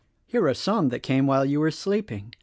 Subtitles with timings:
[0.25, 2.33] Here are some that came while you were sleeping.